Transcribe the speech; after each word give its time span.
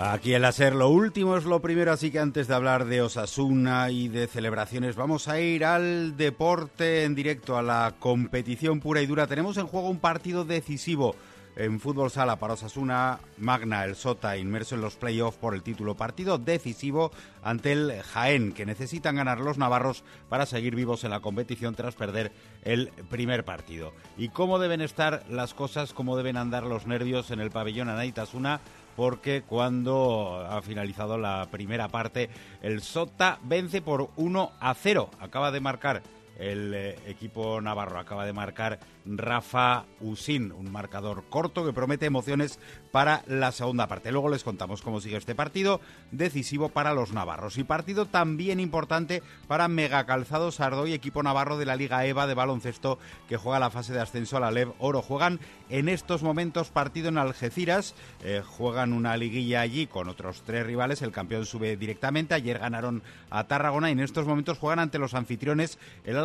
Aquí 0.00 0.32
en 0.32 0.42
la 0.42 0.52
SER 0.52 0.76
lo 0.76 0.90
último 0.90 1.36
es 1.36 1.44
lo 1.44 1.60
primero, 1.60 1.90
así 1.90 2.12
que 2.12 2.20
antes 2.20 2.46
de 2.46 2.54
hablar 2.54 2.84
de 2.84 3.02
Osasuna 3.02 3.90
y 3.90 4.06
de 4.06 4.28
celebraciones, 4.28 4.94
vamos 4.94 5.26
a 5.26 5.40
ir 5.40 5.64
al 5.64 6.16
deporte 6.16 7.02
en 7.02 7.16
directo, 7.16 7.58
a 7.58 7.62
la 7.62 7.92
competición 7.98 8.78
pura 8.78 9.02
y 9.02 9.06
dura. 9.06 9.26
Tenemos 9.26 9.56
en 9.56 9.66
juego 9.66 9.90
un 9.90 9.98
partido 9.98 10.44
decisivo 10.44 11.16
en 11.56 11.80
fútbol 11.80 12.12
sala 12.12 12.36
para 12.36 12.54
Osasuna, 12.54 13.18
Magna, 13.36 13.84
el 13.84 13.96
Sota, 13.96 14.36
inmerso 14.36 14.76
en 14.76 14.80
los 14.80 14.94
playoffs 14.94 15.38
por 15.38 15.54
el 15.54 15.64
título. 15.64 15.96
Partido 15.96 16.38
decisivo 16.38 17.10
ante 17.42 17.72
el 17.72 18.00
Jaén, 18.00 18.52
que 18.52 18.64
necesitan 18.64 19.16
ganar 19.16 19.40
los 19.40 19.58
navarros 19.58 20.04
para 20.28 20.46
seguir 20.46 20.76
vivos 20.76 21.02
en 21.02 21.10
la 21.10 21.18
competición 21.18 21.74
tras 21.74 21.96
perder 21.96 22.30
el 22.62 22.92
primer 23.10 23.44
partido. 23.44 23.92
¿Y 24.16 24.28
cómo 24.28 24.60
deben 24.60 24.80
estar 24.80 25.24
las 25.28 25.52
cosas, 25.52 25.92
cómo 25.92 26.16
deben 26.16 26.36
andar 26.36 26.62
los 26.62 26.86
nervios 26.86 27.32
en 27.32 27.40
el 27.40 27.50
pabellón 27.50 27.88
Anaitasuna? 27.88 28.60
Porque 28.98 29.42
cuando 29.42 30.44
ha 30.50 30.60
finalizado 30.60 31.18
la 31.18 31.46
primera 31.52 31.86
parte, 31.86 32.30
el 32.62 32.82
Sota 32.82 33.38
vence 33.44 33.80
por 33.80 34.10
1 34.16 34.50
a 34.58 34.74
0. 34.74 35.10
Acaba 35.20 35.52
de 35.52 35.60
marcar 35.60 36.02
el 36.38 36.72
eh, 36.74 36.98
equipo 37.06 37.60
navarro, 37.60 37.98
acaba 37.98 38.24
de 38.24 38.32
marcar 38.32 38.78
Rafa 39.04 39.84
Usín, 40.00 40.52
un 40.52 40.70
marcador 40.70 41.24
corto 41.28 41.64
que 41.64 41.72
promete 41.72 42.06
emociones 42.06 42.58
para 42.92 43.22
la 43.26 43.52
segunda 43.52 43.86
parte. 43.86 44.12
Luego 44.12 44.28
les 44.28 44.44
contamos 44.44 44.82
cómo 44.82 45.00
sigue 45.00 45.16
este 45.16 45.34
partido, 45.34 45.80
decisivo 46.10 46.68
para 46.68 46.94
los 46.94 47.12
navarros 47.12 47.58
y 47.58 47.64
partido 47.64 48.06
también 48.06 48.60
importante 48.60 49.22
para 49.46 49.68
Megacalzado 49.68 50.52
Sardoy, 50.52 50.92
equipo 50.92 51.22
navarro 51.22 51.58
de 51.58 51.66
la 51.66 51.76
Liga 51.76 52.04
EVA 52.06 52.26
de 52.26 52.34
baloncesto 52.34 52.98
que 53.28 53.36
juega 53.36 53.58
la 53.58 53.70
fase 53.70 53.92
de 53.92 54.00
ascenso 54.00 54.36
a 54.36 54.40
la 54.40 54.50
LEV 54.50 54.72
Oro. 54.78 55.02
Juegan 55.02 55.40
en 55.70 55.88
estos 55.88 56.22
momentos 56.22 56.70
partido 56.70 57.08
en 57.08 57.18
Algeciras, 57.18 57.94
eh, 58.22 58.42
juegan 58.44 58.92
una 58.92 59.16
liguilla 59.16 59.60
allí 59.60 59.86
con 59.86 60.08
otros 60.08 60.42
tres 60.44 60.66
rivales, 60.66 61.02
el 61.02 61.12
campeón 61.12 61.46
sube 61.46 61.76
directamente, 61.76 62.34
ayer 62.34 62.58
ganaron 62.58 63.02
a 63.30 63.44
Tarragona 63.44 63.88
y 63.88 63.92
en 63.92 64.00
estos 64.00 64.26
momentos 64.26 64.58
juegan 64.58 64.78
ante 64.78 64.98
los 64.98 65.14
anfitriones 65.14 65.78
el 66.04 66.16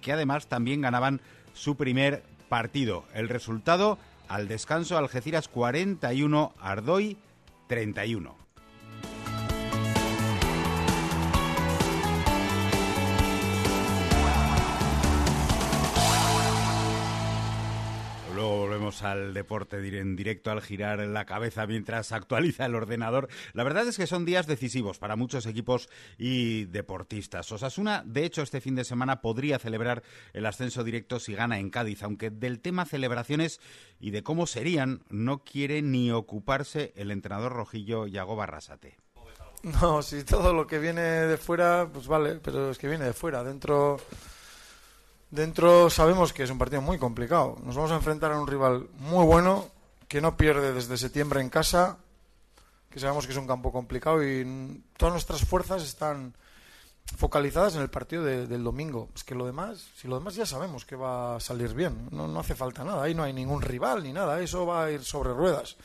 que 0.00 0.12
además 0.12 0.46
también 0.46 0.80
ganaban 0.80 1.20
su 1.52 1.76
primer 1.76 2.22
partido. 2.48 3.04
El 3.14 3.28
resultado 3.28 3.98
al 4.28 4.48
descanso 4.48 4.96
Algeciras 4.96 5.48
41, 5.48 6.54
Ardoy 6.60 7.16
31. 7.68 8.39
Al 19.02 19.34
deporte 19.34 19.76
en 19.98 20.16
directo 20.16 20.50
al 20.50 20.62
girar 20.62 20.98
la 21.00 21.24
cabeza 21.24 21.66
mientras 21.66 22.12
actualiza 22.12 22.66
el 22.66 22.74
ordenador. 22.74 23.28
La 23.52 23.64
verdad 23.64 23.86
es 23.86 23.96
que 23.96 24.06
son 24.06 24.24
días 24.24 24.46
decisivos 24.46 24.98
para 24.98 25.16
muchos 25.16 25.46
equipos 25.46 25.88
y 26.18 26.64
deportistas. 26.66 27.50
Osasuna, 27.52 28.02
de 28.06 28.24
hecho, 28.24 28.42
este 28.42 28.60
fin 28.60 28.74
de 28.74 28.84
semana 28.84 29.20
podría 29.20 29.58
celebrar 29.58 30.02
el 30.32 30.46
ascenso 30.46 30.84
directo 30.84 31.20
si 31.20 31.34
gana 31.34 31.58
en 31.58 31.70
Cádiz, 31.70 32.02
aunque 32.02 32.30
del 32.30 32.60
tema 32.60 32.84
celebraciones 32.84 33.60
y 33.98 34.10
de 34.10 34.22
cómo 34.22 34.46
serían 34.46 35.02
no 35.08 35.44
quiere 35.44 35.82
ni 35.82 36.10
ocuparse 36.10 36.92
el 36.96 37.10
entrenador 37.10 37.52
rojillo 37.52 38.06
Yago 38.06 38.36
Barrasate. 38.36 38.96
No, 39.62 40.00
si 40.02 40.24
todo 40.24 40.54
lo 40.54 40.66
que 40.66 40.78
viene 40.78 41.02
de 41.02 41.36
fuera, 41.36 41.88
pues 41.92 42.06
vale, 42.06 42.36
pero 42.36 42.70
es 42.70 42.78
que 42.78 42.88
viene 42.88 43.04
de 43.04 43.12
fuera. 43.12 43.44
Dentro 43.44 43.98
Dentro 45.30 45.88
sabemos 45.90 46.32
que 46.32 46.42
es 46.42 46.50
un 46.50 46.58
partido 46.58 46.82
muy 46.82 46.98
complicado. 46.98 47.56
Nos 47.64 47.76
vamos 47.76 47.92
a 47.92 47.96
enfrentar 47.96 48.32
a 48.32 48.40
un 48.40 48.48
rival 48.48 48.88
muy 48.98 49.24
bueno 49.24 49.68
que 50.08 50.20
no 50.20 50.36
pierde 50.36 50.72
desde 50.72 50.98
septiembre 50.98 51.40
en 51.40 51.48
casa, 51.48 51.98
que 52.90 52.98
sabemos 52.98 53.26
que 53.26 53.32
es 53.32 53.38
un 53.38 53.46
campo 53.46 53.70
complicado 53.70 54.24
y 54.24 54.82
todas 54.96 55.12
nuestras 55.12 55.44
fuerzas 55.44 55.84
están 55.84 56.34
focalizadas 57.16 57.76
en 57.76 57.82
el 57.82 57.90
partido 57.90 58.24
del 58.24 58.64
domingo. 58.64 59.08
Es 59.14 59.22
que 59.22 59.36
lo 59.36 59.46
demás, 59.46 59.86
si 59.94 60.08
lo 60.08 60.18
demás 60.18 60.34
ya 60.34 60.46
sabemos 60.46 60.84
que 60.84 60.96
va 60.96 61.36
a 61.36 61.40
salir 61.40 61.74
bien, 61.74 62.08
no, 62.10 62.40
hace 62.40 62.56
falta 62.56 62.82
nada, 62.82 63.04
ahí 63.04 63.14
no 63.14 63.22
hay 63.22 63.32
ningún 63.32 63.62
rival 63.62 64.02
ni 64.02 64.12
nada, 64.12 64.40
eso 64.40 64.66
va 64.66 64.86
a 64.86 64.90
ir 64.90 65.04
sobre 65.04 65.32
ruedas. 65.32 65.76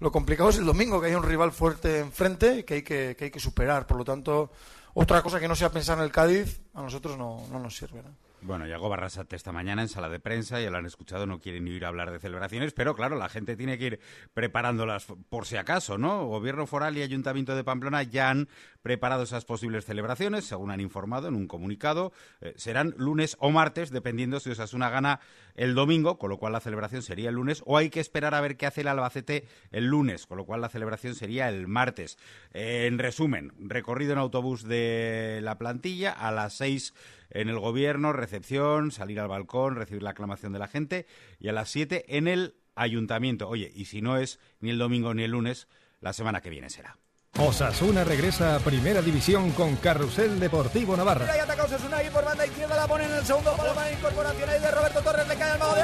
Lo 0.00 0.10
complicado 0.10 0.48
es 0.48 0.56
el 0.56 0.64
domingo, 0.64 1.02
que 1.02 1.08
hay 1.08 1.14
un 1.14 1.22
rival 1.22 1.52
fuerte 1.52 1.98
enfrente 1.98 2.64
que 2.64 2.74
hay 2.74 2.82
que, 2.82 3.14
que 3.14 3.24
hay 3.26 3.30
que 3.30 3.40
superar. 3.40 3.86
Por 3.86 3.98
lo 3.98 4.04
tanto, 4.04 4.50
otra 4.94 5.22
cosa 5.22 5.38
que 5.38 5.48
no 5.48 5.54
sea 5.54 5.70
pensar 5.70 5.98
en 5.98 6.04
el 6.04 6.12
Cádiz, 6.12 6.62
a 6.72 6.80
nosotros 6.80 7.18
no, 7.18 7.46
no 7.50 7.58
nos 7.58 7.76
sirve. 7.76 8.02
Bueno, 8.42 8.66
llegó 8.66 8.88
Barrasate 8.88 9.34
esta 9.34 9.50
mañana 9.50 9.82
en 9.82 9.88
sala 9.88 10.08
de 10.08 10.20
prensa, 10.20 10.60
ya 10.60 10.70
lo 10.70 10.76
han 10.76 10.86
escuchado, 10.86 11.26
no 11.26 11.40
quieren 11.40 11.66
ir 11.66 11.84
a 11.84 11.88
hablar 11.88 12.12
de 12.12 12.20
celebraciones, 12.20 12.74
pero 12.74 12.94
claro, 12.94 13.16
la 13.16 13.28
gente 13.28 13.56
tiene 13.56 13.78
que 13.78 13.86
ir 13.86 14.00
preparándolas 14.34 15.06
por 15.28 15.46
si 15.46 15.56
acaso, 15.56 15.98
¿no? 15.98 16.26
Gobierno 16.26 16.66
foral 16.66 16.96
y 16.96 17.02
Ayuntamiento 17.02 17.56
de 17.56 17.64
Pamplona 17.64 18.02
ya 18.02 18.30
han 18.30 18.48
preparado 18.82 19.24
esas 19.24 19.44
posibles 19.44 19.84
celebraciones, 19.84 20.44
según 20.44 20.70
han 20.70 20.80
informado 20.80 21.28
en 21.28 21.34
un 21.34 21.48
comunicado. 21.48 22.12
Eh, 22.40 22.52
serán 22.56 22.94
lunes 22.98 23.36
o 23.40 23.50
martes, 23.50 23.90
dependiendo 23.90 24.38
si 24.38 24.50
Osasuna 24.50 24.90
gana 24.90 25.18
el 25.56 25.74
domingo, 25.74 26.18
con 26.18 26.30
lo 26.30 26.38
cual 26.38 26.52
la 26.52 26.60
celebración 26.60 27.02
sería 27.02 27.30
el 27.30 27.34
lunes, 27.34 27.62
o 27.66 27.76
hay 27.76 27.90
que 27.90 28.00
esperar 28.00 28.34
a 28.34 28.40
ver 28.40 28.56
qué 28.56 28.66
hace 28.66 28.82
el 28.82 28.88
Albacete 28.88 29.46
el 29.72 29.86
lunes, 29.86 30.26
con 30.26 30.38
lo 30.38 30.46
cual 30.46 30.60
la 30.60 30.68
celebración 30.68 31.14
sería 31.14 31.48
el 31.48 31.66
martes. 31.66 32.18
Eh, 32.52 32.86
en 32.86 32.98
resumen, 32.98 33.52
recorrido 33.58 34.12
en 34.12 34.18
autobús 34.18 34.62
de 34.62 35.40
la 35.42 35.58
plantilla 35.58 36.12
a 36.12 36.30
las 36.30 36.56
seis 36.56 36.94
en 37.30 37.48
el 37.48 37.58
gobierno, 37.58 38.12
recepción, 38.12 38.90
salir 38.90 39.20
al 39.20 39.28
balcón, 39.28 39.76
recibir 39.76 40.02
la 40.02 40.10
aclamación 40.10 40.52
de 40.52 40.58
la 40.58 40.68
gente 40.68 41.06
y 41.38 41.48
a 41.48 41.52
las 41.52 41.70
7 41.70 42.16
en 42.16 42.28
el 42.28 42.54
ayuntamiento. 42.74 43.48
Oye, 43.48 43.72
y 43.74 43.86
si 43.86 44.02
no 44.02 44.16
es 44.16 44.38
ni 44.60 44.70
el 44.70 44.78
domingo 44.78 45.14
ni 45.14 45.24
el 45.24 45.32
lunes, 45.32 45.68
la 46.00 46.12
semana 46.12 46.40
que 46.40 46.50
viene 46.50 46.70
será. 46.70 46.98
Osasuna 47.38 48.02
regresa 48.02 48.56
a 48.56 48.58
Primera 48.60 49.02
División 49.02 49.50
con 49.52 49.76
Carrusel 49.76 50.40
Deportivo 50.40 50.96
Navarra. 50.96 51.30
Ahí 51.30 51.40
ataca 51.40 51.64
Osasuna 51.64 52.02
y 52.02 52.08
por 52.10 52.24
banda 52.24 52.46
izquierda 52.46 52.76
la 52.76 52.86
pone 52.86 53.04
en 53.04 53.12
el 53.12 53.24
segundo 53.24 53.52
palo 53.54 53.74
para 53.74 53.92
incorporación 53.92 54.48
ahí 54.48 54.60
de 54.60 54.70
Roberto 54.70 55.02
Torres, 55.02 55.28
le 55.28 55.36
cae 55.36 55.50
al 55.50 55.58
mago 55.58 55.74
de 55.74 55.82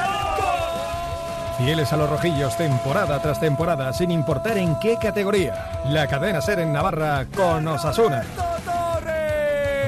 Fieles 1.59 1.93
a 1.93 1.97
los 1.97 2.09
rojillos 2.09 2.57
temporada 2.57 3.21
tras 3.21 3.39
temporada, 3.39 3.93
sin 3.93 4.11
importar 4.11 4.57
en 4.57 4.79
qué 4.81 4.97
categoría. 5.01 5.83
La 5.87 6.09
cadena 6.09 6.41
ser 6.41 6.59
en 6.61 6.73
Navarra 6.73 7.27
con 7.35 7.69
Osasuna. 7.69 8.25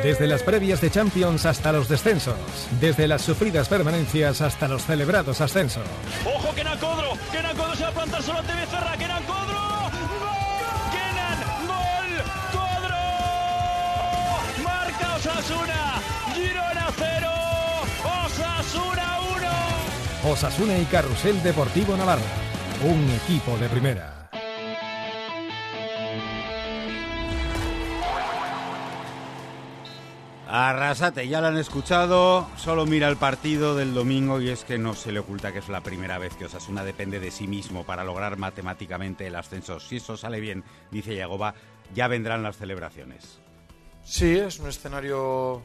Desde 0.03 0.27
las 0.27 0.43
previas 0.43 0.83
de 0.83 0.91
Champions 0.91 1.47
hasta 1.47 1.73
los 1.73 1.89
descensos. 1.89 2.37
Desde 2.79 3.09
las 3.09 3.23
sufridas 3.23 3.69
permanencias 3.69 4.43
hasta 4.43 4.69
los 4.69 4.85
celebrados 4.85 5.41
ascensos. 5.41 5.83
¡Ojo, 6.27 6.55
Kenan 6.55 6.79
Codro! 6.79 7.13
¡Kenan 7.33 7.57
Codro 7.57 7.75
se 7.75 7.83
va 7.85 7.89
a 7.89 7.93
plantar 7.93 8.23
solo 8.23 8.41
ante 8.41 8.53
Becerra! 8.53 8.97
¡Kenan 8.99 9.25
Codro! 9.25 9.74
Osasuna! 15.27 16.03
¡Girona 16.35 16.91
0! 16.99 17.29
¡Osasuna 18.27 19.21
1! 20.25 20.31
Osasuna 20.31 20.79
y 20.79 20.85
Carrusel 20.85 21.43
Deportivo 21.43 21.97
Navarra. 21.97 22.21
Un 22.83 23.09
equipo 23.11 23.57
de 23.57 23.71
primera. 23.71 24.29
Arrasate, 30.47 31.27
ya 31.27 31.41
lo 31.41 31.47
han 31.47 31.57
escuchado, 31.57 32.47
solo 32.59 32.85
mira 32.85 33.09
el 33.09 33.17
partido 33.17 33.75
del 33.75 33.95
domingo 33.95 34.43
y 34.43 34.51
es 34.51 34.65
que 34.65 34.77
no 34.77 34.93
se 34.93 35.11
le 35.11 35.21
oculta 35.21 35.53
que 35.53 35.61
es 35.61 35.71
la 35.71 35.81
primera 35.81 36.19
vez 36.19 36.37
que 36.37 36.45
Osasuna 36.45 36.85
depende 36.85 37.19
de 37.19 37.31
sí 37.31 37.49
mismo 37.49 37.85
para 37.85 38.05
lograr 38.05 38.37
matemáticamente 38.37 39.27
el 39.27 39.37
ascenso. 39.37 39.81
Si 39.81 39.97
eso 39.97 40.19
sale 40.19 40.39
bien, 40.39 40.65
dice 40.91 41.17
Yagoba, 41.17 41.55
ya 41.95 42.09
vendrán 42.09 42.43
las 42.43 42.59
celebraciones. 42.59 43.41
Sí, 44.05 44.37
es 44.37 44.59
un 44.59 44.69
escenario 44.69 45.63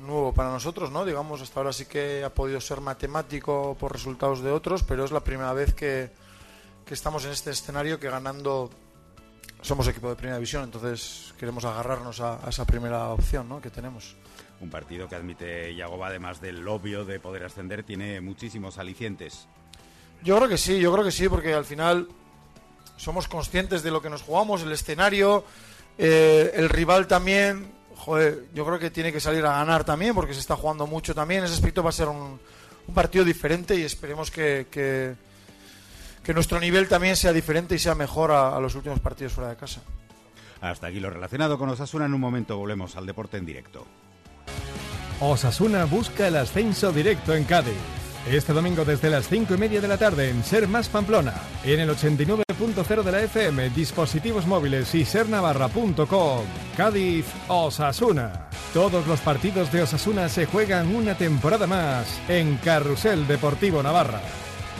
nuevo 0.00 0.32
para 0.32 0.50
nosotros, 0.50 0.90
¿no? 0.90 1.04
Digamos, 1.04 1.40
hasta 1.42 1.60
ahora 1.60 1.72
sí 1.72 1.86
que 1.86 2.24
ha 2.24 2.30
podido 2.30 2.60
ser 2.60 2.80
matemático 2.80 3.76
por 3.78 3.92
resultados 3.92 4.42
de 4.42 4.50
otros, 4.50 4.82
pero 4.82 5.04
es 5.04 5.12
la 5.12 5.20
primera 5.20 5.52
vez 5.52 5.74
que, 5.74 6.10
que 6.84 6.94
estamos 6.94 7.24
en 7.24 7.30
este 7.32 7.50
escenario 7.50 8.00
que 8.00 8.10
ganando 8.10 8.70
somos 9.62 9.86
equipo 9.86 10.08
de 10.08 10.16
primera 10.16 10.36
división, 10.36 10.64
entonces 10.64 11.32
queremos 11.38 11.64
agarrarnos 11.64 12.20
a, 12.20 12.40
esa 12.48 12.64
primera 12.64 13.08
opción 13.10 13.48
¿no? 13.48 13.60
que 13.62 13.70
tenemos. 13.70 14.16
Un 14.60 14.70
partido 14.70 15.08
que 15.08 15.14
admite 15.14 15.74
Yagoba, 15.74 16.08
además 16.08 16.40
del 16.40 16.66
obvio 16.66 17.04
de 17.04 17.20
poder 17.20 17.44
ascender, 17.44 17.84
tiene 17.84 18.20
muchísimos 18.20 18.78
alicientes. 18.78 19.46
Yo 20.22 20.36
creo 20.36 20.48
que 20.48 20.58
sí, 20.58 20.78
yo 20.78 20.92
creo 20.92 21.04
que 21.04 21.10
sí, 21.10 21.28
porque 21.28 21.54
al 21.54 21.64
final 21.64 22.08
somos 22.96 23.28
conscientes 23.28 23.82
de 23.82 23.90
lo 23.90 24.02
que 24.02 24.10
nos 24.10 24.22
jugamos, 24.22 24.62
el 24.62 24.72
escenario, 24.72 25.44
eh, 25.98 26.52
el 26.54 26.68
rival 26.68 27.06
también. 27.06 27.72
Joder, 27.96 28.46
yo 28.52 28.66
creo 28.66 28.78
que 28.78 28.90
tiene 28.90 29.12
que 29.12 29.20
salir 29.20 29.44
a 29.46 29.52
ganar 29.58 29.84
también, 29.84 30.14
porque 30.14 30.34
se 30.34 30.40
está 30.40 30.56
jugando 30.56 30.86
mucho 30.86 31.14
también. 31.14 31.40
En 31.40 31.46
ese 31.46 31.54
aspecto 31.54 31.82
va 31.82 31.90
a 31.90 31.92
ser 31.92 32.08
un, 32.08 32.40
partido 32.94 33.24
diferente 33.24 33.76
y 33.76 33.82
esperemos 33.82 34.30
que 34.30 34.66
que 36.22 36.34
nuestro 36.34 36.60
nivel 36.60 36.88
también 36.88 37.16
sea 37.16 37.32
diferente 37.32 37.74
y 37.74 37.78
sea 37.78 37.94
mejor 37.94 38.30
a, 38.30 38.58
los 38.60 38.74
últimos 38.74 39.00
partidos 39.00 39.32
fuera 39.32 39.50
de 39.50 39.56
casa. 39.56 39.82
Hasta 40.60 40.86
aquí 40.86 41.00
lo 41.00 41.10
relacionado 41.10 41.58
con 41.58 41.68
Osasuna. 41.68 42.06
En 42.06 42.14
un 42.14 42.20
momento 42.20 42.56
volvemos 42.56 42.96
al 42.96 43.06
deporte 43.06 43.36
en 43.36 43.46
directo. 43.46 43.84
Osasuna 45.20 45.84
busca 45.84 46.28
el 46.28 46.36
ascenso 46.36 46.92
directo 46.92 47.34
en 47.34 47.44
Cádiz. 47.44 47.74
Este 48.30 48.52
domingo 48.52 48.84
desde 48.84 49.10
las 49.10 49.28
5 49.28 49.54
y 49.54 49.58
media 49.58 49.80
de 49.80 49.88
la 49.88 49.98
tarde 49.98 50.30
en 50.30 50.44
Ser 50.44 50.68
Más 50.68 50.88
Pamplona, 50.88 51.34
en 51.64 51.80
el 51.80 51.90
89. 51.90 52.44
102.0 52.62 53.02
de 53.02 53.12
la 53.12 53.22
FM, 53.22 53.70
dispositivos 53.70 54.46
móviles 54.46 54.94
y 54.94 55.04
sernavarra.com. 55.04 56.44
Cádiz, 56.76 57.26
Osasuna. 57.48 58.48
Todos 58.72 59.04
los 59.08 59.20
partidos 59.20 59.72
de 59.72 59.82
Osasuna 59.82 60.28
se 60.28 60.46
juegan 60.46 60.94
una 60.94 61.16
temporada 61.16 61.66
más 61.66 62.20
en 62.28 62.56
Carrusel 62.58 63.26
Deportivo 63.26 63.82
Navarra. 63.82 64.20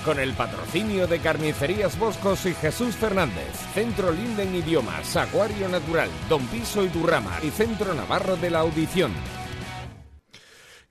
Con 0.05 0.21
el 0.21 0.33
patrocinio 0.33 1.09
de 1.09 1.19
Carnicerías 1.19 1.99
Boscos 1.99 2.47
y 2.47 2.55
Jesús 2.55 2.95
Fernández, 2.95 3.53
Centro 3.75 4.13
Linden 4.13 4.55
Idiomas, 4.55 5.17
Acuario 5.17 5.69
Natural, 5.69 6.09
Don 6.29 6.47
Piso 6.47 6.85
y 6.85 6.89
Durrama 6.89 7.39
y 7.43 7.51
Centro 7.51 7.95
Navarro 7.95 8.37
de 8.37 8.51
la 8.51 8.61
Audición. 8.61 9.13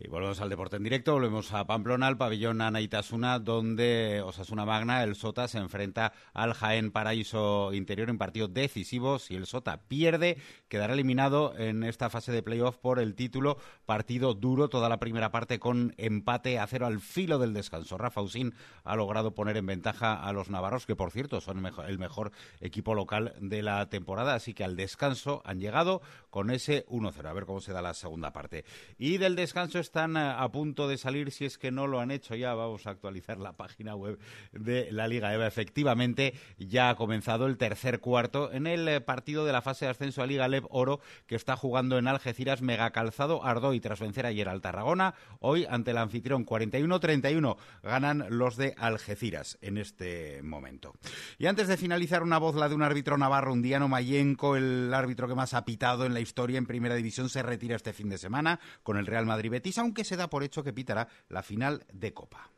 Y 0.04 0.08
volvemos 0.08 0.42
al 0.42 0.50
deporte 0.50 0.78
en 0.78 0.84
directo, 0.84 1.14
volvemos 1.14 1.54
a 1.54 1.68
Pamplona, 1.68 2.08
al 2.08 2.18
pabellón 2.18 2.60
Anaitasuna, 2.60 3.38
donde 3.38 4.24
Osasuna 4.26 4.66
Magna, 4.66 5.04
el 5.04 5.14
Sota, 5.14 5.48
se 5.48 5.60
enfrenta 5.60 6.12
al 6.34 6.54
Jaén 6.56 6.92
Paraíso 6.92 7.72
Interior 7.72 8.10
en 8.10 8.18
partido 8.18 8.48
decisivo. 8.48 9.20
Si 9.20 9.36
el 9.36 9.46
Sota 9.46 9.82
pierde, 9.88 10.40
quedará 10.70 10.94
eliminado 10.94 11.56
en 11.56 11.84
esta 11.84 12.10
fase 12.10 12.32
de 12.32 12.42
playoff 12.42 12.78
por 12.78 12.98
el 12.98 13.14
título. 13.14 13.58
Partido 13.86 14.34
duro, 14.34 14.70
toda 14.70 14.90
la 14.90 14.98
primera 14.98 15.30
parte 15.30 15.60
con 15.60 15.94
empate 15.98 16.58
a 16.58 16.66
cero 16.66 16.88
al 16.88 17.00
filo 17.00 17.38
del 17.38 17.54
descanso. 17.54 18.00
Rafa 18.00 18.22
Usín 18.22 18.56
ha 18.84 18.96
logrado 18.96 19.36
poner 19.36 19.56
en 19.58 19.68
ventaja 19.68 20.16
a 20.16 20.34
los 20.34 20.50
navarros, 20.50 20.88
que 20.88 20.96
por 20.96 21.12
cierto 21.12 21.42
son 21.42 21.64
el 21.88 22.00
mejor 22.00 22.32
equipo 22.60 22.96
local 22.96 23.36
de 23.40 23.62
la 23.62 23.88
temporada, 23.88 24.34
así 24.34 24.56
que 24.56 24.64
al 24.64 24.76
descanso 24.76 25.44
han 25.46 25.60
llegado 25.60 26.02
con 26.32 26.50
ese 26.50 26.88
1-0. 26.88 27.24
A 27.24 27.34
ver 27.34 27.46
cómo 27.46 27.62
se 27.62 27.72
da 27.72 27.84
la 27.84 27.94
segunda 27.94 28.34
parte. 28.34 28.66
Y 28.98 29.20
del 29.20 29.36
descanso 29.36 29.78
están 29.92 30.16
a 30.16 30.50
punto 30.54 30.88
de 30.88 30.98
salir, 30.98 31.32
si 31.32 31.44
es 31.44 31.58
que 31.58 31.70
no 31.70 31.86
lo 31.86 32.00
han 32.00 32.12
hecho 32.12 32.34
ya, 32.34 32.54
vamos 32.54 32.88
a 32.88 32.92
actualizar 32.92 33.38
la 33.40 33.58
página 33.58 33.94
web 33.94 34.18
de 34.54 34.90
la 34.90 35.10
Liga 35.10 35.34
EVA. 35.34 35.48
Efectivamente, 35.48 36.34
ya 36.58 36.92
ha 36.92 36.96
comenzado 36.96 37.46
el 37.46 37.58
tercer 37.58 38.00
cuarto 38.00 38.54
en 38.54 38.68
el 38.68 38.88
eh, 38.88 39.02
partido 39.02 39.46
de 39.46 39.52
la 39.52 39.62
fase 39.62 39.84
de 39.84 39.92
ascenso 39.92 40.22
a 40.22 40.28
Liga 40.28 40.48
Lev 40.48 40.66
Oro, 40.70 41.02
que 41.28 41.36
está 41.36 41.58
jugando 41.58 41.98
en 41.98 42.08
Algeciras, 42.08 42.62
mega 42.62 42.92
calzado 42.92 43.44
Ardoy 43.44 43.82
tras 43.82 44.00
vencer 44.00 44.26
ayer 44.26 44.48
al 44.48 44.62
Tarragona. 44.62 45.14
Hoy, 45.42 45.68
ante 45.70 45.92
el 45.92 45.98
anfitrión 45.98 46.46
41-31, 46.46 47.58
ganan 47.84 48.28
los 48.30 48.56
de 48.56 48.74
Algeciras 48.78 49.58
en 49.60 49.78
este 49.78 50.42
momento. 50.42 50.94
Y 51.38 51.48
antes 51.48 51.68
de 51.68 51.76
finalizar, 51.76 52.24
una 52.24 52.38
voz 52.38 52.56
la 52.56 52.70
de 52.70 52.76
un 52.76 52.84
árbitro 52.84 53.18
navarro, 53.18 53.52
un 53.52 53.62
Diano 53.62 53.90
Mayenco, 53.90 54.56
el 54.56 54.94
árbitro 54.94 55.28
que 55.28 55.36
más 55.36 55.54
ha 55.54 55.66
pitado 55.66 56.06
en 56.06 56.14
la 56.14 56.22
historia 56.22 56.58
en 56.58 56.66
Primera 56.66 56.96
División, 56.96 57.28
se 57.28 57.44
retira 57.44 57.76
este 57.76 57.92
fin 57.92 58.08
de 58.08 58.18
semana 58.18 58.62
con 58.84 58.96
el 58.96 59.06
Real 59.06 59.26
Madrid 59.26 59.52
Betis 59.52 59.81
aunque 59.82 60.04
se 60.04 60.16
da 60.16 60.30
por 60.30 60.44
hecho 60.44 60.64
que 60.64 60.74
pitará 60.74 61.08
la 61.30 61.44
final 61.44 61.86
de 61.92 62.14
Copa. 62.14 62.50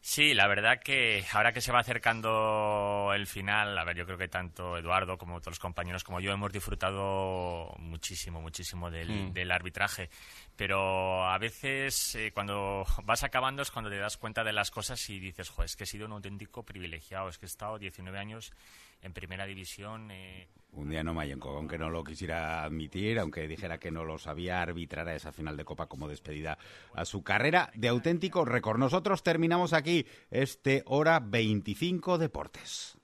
Sí, 0.00 0.32
la 0.32 0.46
verdad 0.46 0.80
que 0.82 1.24
ahora 1.32 1.52
que 1.52 1.60
se 1.60 1.72
va 1.72 1.80
acercando 1.80 3.10
el 3.14 3.26
final, 3.26 3.76
a 3.76 3.84
ver, 3.84 3.96
yo 3.96 4.06
creo 4.06 4.16
que 4.16 4.28
tanto 4.28 4.78
Eduardo 4.78 5.18
como 5.18 5.40
todos 5.40 5.52
los 5.52 5.58
compañeros 5.58 6.04
como 6.04 6.20
yo 6.20 6.32
hemos 6.32 6.52
disfrutado 6.52 7.74
muchísimo, 7.78 8.40
muchísimo 8.40 8.90
del, 8.90 9.32
mm. 9.32 9.50
arbitraje. 9.50 10.08
Pero 10.56 11.28
a 11.28 11.36
veces 11.38 12.14
eh, 12.14 12.30
cuando 12.32 12.86
vas 13.04 13.24
acabando 13.24 13.60
es 13.62 13.70
cuando 13.70 13.90
te 13.90 13.98
das 13.98 14.16
cuenta 14.16 14.44
de 14.44 14.52
las 14.52 14.70
cosas 14.70 15.10
y 15.10 15.18
dices, 15.18 15.50
joder, 15.50 15.66
es 15.66 15.76
que 15.76 15.84
he 15.84 15.86
sido 15.86 16.06
un 16.06 16.12
auténtico 16.12 16.64
privilegiado, 16.64 17.28
es 17.28 17.38
que 17.38 17.46
he 17.46 17.48
estado 17.48 17.78
19 17.78 18.18
años 18.18 18.52
en 19.02 19.12
primera 19.12 19.46
división. 19.46 20.10
Eh, 20.10 20.48
un 20.72 20.90
día 20.90 21.02
no 21.02 21.14
Mayenco, 21.14 21.56
aunque 21.56 21.78
no 21.78 21.90
lo 21.90 22.04
quisiera 22.04 22.62
admitir, 22.64 23.18
aunque 23.18 23.48
dijera 23.48 23.78
que 23.78 23.90
no 23.90 24.04
lo 24.04 24.18
sabía 24.18 24.62
arbitrar 24.62 25.08
a 25.08 25.14
esa 25.14 25.32
final 25.32 25.56
de 25.56 25.64
Copa 25.64 25.86
como 25.86 26.08
despedida 26.08 26.58
a 26.94 27.04
su 27.04 27.22
carrera 27.22 27.70
de 27.74 27.88
auténtico 27.88 28.44
récord. 28.44 28.78
Nosotros 28.78 29.22
terminamos 29.22 29.72
aquí 29.72 30.06
este 30.30 30.82
hora 30.86 31.20
25 31.20 32.18
Deportes. 32.18 32.98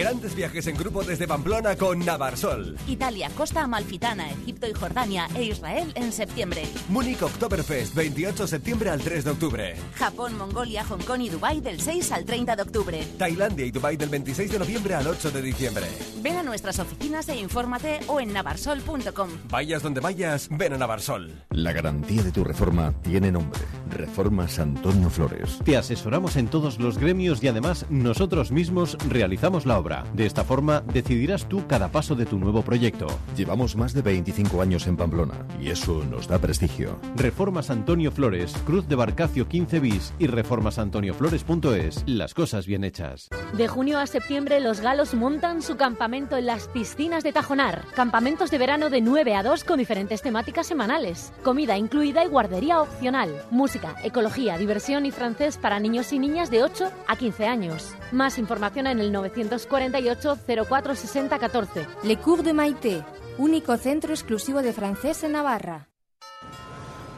Grandes 0.00 0.34
viajes 0.34 0.66
en 0.66 0.78
grupo 0.78 1.04
desde 1.04 1.28
Pamplona 1.28 1.76
con 1.76 1.98
Navarsol. 1.98 2.74
Italia, 2.88 3.30
Costa 3.36 3.64
Amalfitana, 3.64 4.30
Egipto 4.30 4.66
y 4.66 4.72
Jordania 4.72 5.28
e 5.34 5.42
Israel 5.42 5.92
en 5.94 6.10
septiembre. 6.10 6.62
Múnich 6.88 7.20
Oktoberfest, 7.20 7.94
28 7.94 8.44
de 8.44 8.48
septiembre 8.48 8.88
al 8.88 9.02
3 9.02 9.24
de 9.24 9.30
octubre. 9.30 9.76
Japón, 9.96 10.38
Mongolia, 10.38 10.86
Hong 10.86 11.02
Kong 11.02 11.20
y 11.20 11.28
Dubái 11.28 11.60
del 11.60 11.82
6 11.82 12.12
al 12.12 12.24
30 12.24 12.56
de 12.56 12.62
octubre. 12.62 13.06
Tailandia 13.18 13.66
y 13.66 13.70
Dubái 13.70 13.98
del 13.98 14.08
26 14.08 14.52
de 14.52 14.58
noviembre 14.58 14.94
al 14.94 15.06
8 15.06 15.32
de 15.32 15.42
diciembre. 15.42 15.84
Ven 16.22 16.36
a 16.36 16.42
nuestras 16.42 16.78
oficinas 16.78 17.28
e 17.28 17.36
infórmate 17.36 18.00
o 18.06 18.20
en 18.20 18.32
navarsol.com. 18.32 19.28
Vayas 19.50 19.82
donde 19.82 20.00
vayas, 20.00 20.48
ven 20.50 20.72
a 20.72 20.78
Navarsol. 20.78 21.30
La 21.50 21.72
garantía 21.72 22.22
de 22.22 22.32
tu 22.32 22.42
reforma 22.42 22.94
tiene 23.02 23.30
nombre. 23.30 23.60
Reformas 23.90 24.58
Antonio 24.58 25.10
Flores. 25.10 25.58
Te 25.64 25.76
asesoramos 25.76 26.36
en 26.36 26.48
todos 26.48 26.78
los 26.78 26.98
gremios 26.98 27.42
y 27.42 27.48
además 27.48 27.86
nosotros 27.90 28.52
mismos 28.52 28.96
realizamos 29.08 29.66
la 29.66 29.78
obra. 29.78 30.04
De 30.14 30.26
esta 30.26 30.44
forma, 30.44 30.82
decidirás 30.92 31.48
tú 31.48 31.66
cada 31.66 31.88
paso 31.88 32.14
de 32.14 32.26
tu 32.26 32.38
nuevo 32.38 32.62
proyecto. 32.62 33.06
Llevamos 33.36 33.76
más 33.76 33.92
de 33.92 34.02
25 34.02 34.62
años 34.62 34.86
en 34.86 34.96
Pamplona 34.96 35.46
y 35.60 35.70
eso 35.70 36.04
nos 36.10 36.28
da 36.28 36.38
prestigio. 36.38 36.98
Reformas 37.16 37.70
Antonio 37.70 38.10
Flores, 38.12 38.54
Cruz 38.64 38.88
de 38.88 38.96
Barcacio 38.96 39.48
15 39.48 39.80
bis 39.80 40.12
y 40.18 40.26
reformasantonioflores.es. 40.26 42.04
Las 42.06 42.34
cosas 42.34 42.66
bien 42.66 42.84
hechas. 42.84 43.28
De 43.52 43.68
junio 43.68 43.98
a 43.98 44.06
septiembre, 44.06 44.60
los 44.60 44.80
galos 44.80 45.14
montan 45.14 45.62
su 45.62 45.76
campamento 45.76 46.36
en 46.36 46.46
las 46.46 46.68
piscinas 46.68 47.24
de 47.24 47.32
Tajonar. 47.32 47.84
Campamentos 47.94 48.50
de 48.50 48.58
verano 48.58 48.90
de 48.90 49.00
9 49.00 49.34
a 49.34 49.42
2 49.42 49.64
con 49.64 49.78
diferentes 49.78 50.22
temáticas 50.22 50.66
semanales. 50.66 51.32
Comida 51.42 51.76
incluida 51.76 52.24
y 52.24 52.28
guardería 52.28 52.80
opcional. 52.80 53.30
Música, 53.50 53.79
ecología, 54.02 54.58
diversión 54.58 55.06
y 55.06 55.10
francés 55.10 55.58
para 55.58 55.80
niños 55.80 56.12
y 56.12 56.18
niñas 56.18 56.50
de 56.50 56.62
8 56.62 56.90
a 57.06 57.16
15 57.16 57.46
años. 57.46 57.94
Más 58.12 58.38
información 58.38 58.86
en 58.86 59.00
el 59.00 59.12
948 59.12 60.38
04 60.68 60.94
60 60.94 61.38
14. 61.38 61.86
Le 62.02 62.16
Cours 62.18 62.44
de 62.44 62.52
Maite, 62.52 63.04
único 63.38 63.76
centro 63.76 64.12
exclusivo 64.12 64.62
de 64.62 64.72
francés 64.72 65.22
en 65.24 65.32
Navarra. 65.32 65.88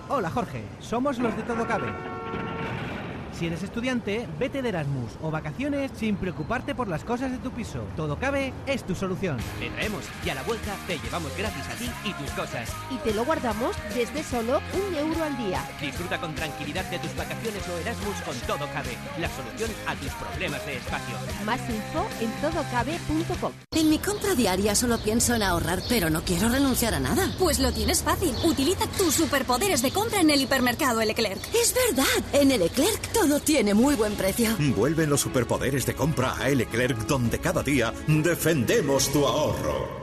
Hola 0.08 0.30
Jorge, 0.30 0.62
somos 0.80 1.18
los 1.18 1.36
de 1.36 1.42
Todo 1.44 1.66
Cabe. 1.66 2.11
Si 3.38 3.46
eres 3.46 3.62
estudiante, 3.62 4.28
vete 4.38 4.62
de 4.62 4.68
Erasmus 4.68 5.12
o 5.22 5.30
vacaciones 5.30 5.90
sin 5.96 6.16
preocuparte 6.16 6.74
por 6.74 6.88
las 6.88 7.04
cosas 7.04 7.30
de 7.30 7.38
tu 7.38 7.50
piso. 7.50 7.84
Todo 7.96 8.18
cabe 8.18 8.52
es 8.66 8.84
tu 8.84 8.94
solución. 8.94 9.38
Te 9.58 9.70
traemos 9.70 10.04
y 10.24 10.30
a 10.30 10.34
la 10.34 10.42
vuelta 10.42 10.76
te 10.86 10.98
llevamos 10.98 11.36
gratis 11.36 11.64
a 11.68 11.74
ti 11.74 11.90
y 12.04 12.12
tus 12.14 12.30
cosas. 12.32 12.70
Y 12.90 12.96
te 12.98 13.14
lo 13.14 13.24
guardamos 13.24 13.74
desde 13.94 14.22
solo 14.22 14.60
un 14.74 14.94
euro 14.94 15.24
al 15.24 15.36
día. 15.38 15.64
Disfruta 15.80 16.20
con 16.20 16.34
tranquilidad 16.34 16.84
de 16.90 16.98
tus 16.98 17.14
vacaciones 17.16 17.62
o 17.68 17.78
Erasmus 17.78 18.16
con 18.22 18.36
Todo 18.46 18.70
Cabe, 18.72 18.96
la 19.18 19.28
solución 19.28 19.70
a 19.86 19.94
tus 19.96 20.12
problemas 20.12 20.64
de 20.66 20.76
espacio. 20.76 21.16
Más 21.44 21.60
info 21.68 22.06
en 22.20 22.30
todocabe.com. 22.40 23.52
En 23.74 23.88
mi 23.88 23.98
compra 23.98 24.34
diaria 24.34 24.74
solo 24.74 24.98
pienso 24.98 25.34
en 25.34 25.42
ahorrar, 25.42 25.82
pero 25.88 26.10
no 26.10 26.22
quiero 26.22 26.48
renunciar 26.48 26.94
a 26.94 27.00
nada. 27.00 27.32
Pues 27.38 27.58
lo 27.58 27.72
tienes 27.72 28.02
fácil. 28.02 28.32
Utiliza 28.44 28.86
tus 28.98 29.14
superpoderes 29.14 29.82
de 29.82 29.90
compra 29.90 30.20
en 30.20 30.30
el 30.30 30.42
hipermercado 30.42 31.00
El 31.00 31.08
Leclerc. 31.08 31.42
Es 31.54 31.74
verdad, 31.74 32.24
en 32.32 32.52
El 32.52 32.60
Leclerc 32.60 33.12
todo 33.22 33.38
tiene 33.38 33.72
muy 33.72 33.94
buen 33.94 34.14
precio. 34.14 34.50
Vuelven 34.76 35.08
los 35.08 35.20
superpoderes 35.20 35.86
de 35.86 35.94
compra 35.94 36.32
a 36.40 36.48
Leclerc, 36.48 37.06
donde 37.06 37.38
cada 37.38 37.62
día 37.62 37.94
defendemos 38.08 39.12
tu 39.12 39.24
ahorro. 39.24 40.01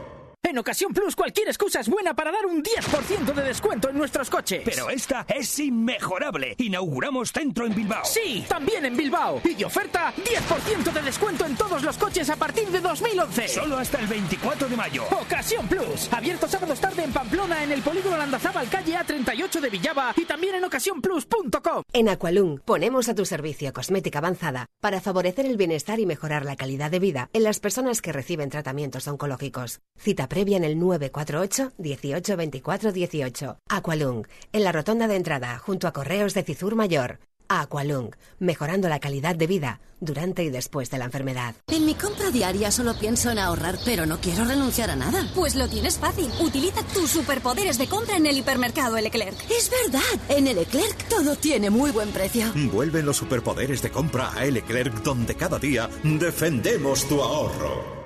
En 0.49 0.57
Ocasión 0.57 0.91
Plus, 0.91 1.15
cualquier 1.15 1.47
excusa 1.47 1.79
es 1.79 1.87
buena 1.87 2.15
para 2.15 2.31
dar 2.31 2.47
un 2.47 2.63
10% 2.63 3.35
de 3.35 3.43
descuento 3.43 3.87
en 3.91 3.97
nuestros 3.99 4.31
coches. 4.31 4.63
Pero 4.65 4.89
esta 4.89 5.23
es 5.29 5.59
inmejorable. 5.59 6.55
Inauguramos 6.57 7.31
centro 7.31 7.67
en 7.67 7.75
Bilbao. 7.75 8.03
Sí, 8.03 8.43
también 8.49 8.83
en 8.83 8.97
Bilbao. 8.97 9.41
Y 9.43 9.53
de 9.53 9.65
oferta, 9.65 10.11
10% 10.15 10.91
de 10.91 11.01
descuento 11.03 11.45
en 11.45 11.55
todos 11.55 11.83
los 11.83 11.95
coches 11.99 12.31
a 12.31 12.35
partir 12.35 12.67
de 12.69 12.79
2011. 12.79 13.47
Solo 13.47 13.77
hasta 13.77 13.99
el 13.99 14.07
24 14.07 14.69
de 14.69 14.75
mayo. 14.75 15.03
Ocasión 15.21 15.67
Plus. 15.67 16.11
Abierto 16.11 16.47
sábados 16.47 16.79
tarde 16.79 17.03
en 17.03 17.13
Pamplona, 17.13 17.63
en 17.63 17.71
el 17.71 17.83
polígono 17.83 18.17
Landazábal, 18.17 18.67
calle 18.69 18.97
A38 18.97 19.59
de 19.59 19.69
Villaba 19.69 20.15
y 20.17 20.25
también 20.25 20.55
en 20.55 20.63
ocasiónplus.com. 20.63 21.83
En 21.93 22.09
Aqualung 22.09 22.59
ponemos 22.65 23.07
a 23.07 23.13
tu 23.13 23.23
servicio 23.25 23.71
cosmética 23.71 24.17
avanzada 24.17 24.65
para 24.81 24.99
favorecer 24.99 25.45
el 25.45 25.57
bienestar 25.57 25.99
y 25.99 26.07
mejorar 26.07 26.43
la 26.43 26.55
calidad 26.55 26.89
de 26.89 26.97
vida 26.97 27.29
en 27.33 27.43
las 27.43 27.59
personas 27.59 28.01
que 28.01 28.13
reciben 28.13 28.49
tratamientos 28.49 29.07
oncológicos. 29.07 29.81
Cita 29.95 30.27
previa 30.39 30.55
en 30.55 30.63
el 30.63 30.79
948 30.79 31.73
18 31.77 32.37
24 32.37 32.91
18. 32.93 33.57
Aqualung, 33.67 34.25
en 34.53 34.63
la 34.63 34.71
rotonda 34.71 35.05
de 35.09 35.17
entrada, 35.17 35.57
junto 35.57 35.85
a 35.85 35.91
Correos 35.91 36.33
de 36.33 36.43
Cizur 36.43 36.75
Mayor. 36.75 37.19
Aqualung, 37.49 38.11
mejorando 38.39 38.87
la 38.87 39.01
calidad 39.01 39.35
de 39.35 39.47
vida 39.47 39.81
durante 39.99 40.45
y 40.45 40.49
después 40.49 40.89
de 40.91 40.97
la 40.97 41.03
enfermedad. 41.03 41.55
En 41.67 41.85
mi 41.85 41.93
compra 41.93 42.31
diaria 42.31 42.71
solo 42.71 42.97
pienso 42.97 43.31
en 43.31 43.39
ahorrar, 43.39 43.79
pero 43.83 44.05
no 44.05 44.21
quiero 44.21 44.45
renunciar 44.45 44.91
a 44.91 44.95
nada. 44.95 45.29
Pues 45.35 45.55
lo 45.55 45.67
tienes 45.67 45.97
fácil. 45.97 46.29
Utiliza 46.39 46.83
tus 46.93 47.09
superpoderes 47.09 47.77
de 47.77 47.87
compra 47.89 48.15
en 48.15 48.25
el 48.25 48.37
hipermercado 48.37 48.95
El 48.95 49.03
Leclerc. 49.03 49.35
Es 49.51 49.69
verdad, 49.69 50.21
en 50.29 50.47
El 50.47 50.55
Leclerc 50.55 51.09
todo 51.09 51.35
tiene 51.35 51.69
muy 51.69 51.91
buen 51.91 52.11
precio. 52.11 52.45
Vuelven 52.71 53.05
los 53.05 53.17
superpoderes 53.17 53.81
de 53.81 53.91
compra 53.91 54.31
a 54.33 54.45
El 54.45 54.53
Leclerc, 54.53 55.03
donde 55.03 55.35
cada 55.35 55.59
día 55.59 55.89
defendemos 56.01 57.05
tu 57.09 57.21
ahorro. 57.21 57.98